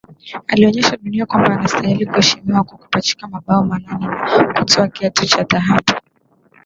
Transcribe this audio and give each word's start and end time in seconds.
alionyesha 0.47 0.97
dunia 0.97 1.25
kwamba 1.25 1.53
anastahili 1.53 2.05
kuheshimiwa 2.05 2.63
kwa 2.63 2.77
kupachika 2.77 3.27
mabao 3.27 3.63
manane 3.63 4.05
na 4.05 4.53
kutwaa 4.53 4.87
kiatu 4.87 5.25
cha 5.25 5.43
dhahabu 5.43 5.93